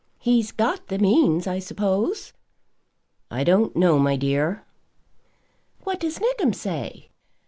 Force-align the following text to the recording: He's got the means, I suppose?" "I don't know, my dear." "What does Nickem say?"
He's 0.17 0.51
got 0.51 0.87
the 0.87 0.97
means, 0.97 1.45
I 1.45 1.59
suppose?" 1.59 2.33
"I 3.29 3.43
don't 3.43 3.75
know, 3.75 3.99
my 3.99 4.15
dear." 4.15 4.65
"What 5.83 5.99
does 5.99 6.17
Nickem 6.19 6.55
say?" 6.55 7.09